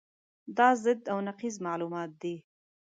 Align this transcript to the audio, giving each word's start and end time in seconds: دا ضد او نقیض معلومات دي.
دا 0.57 0.69
ضد 0.83 1.01
او 1.11 1.17
نقیض 1.29 1.55
معلومات 1.67 2.09
دي. 2.21 2.35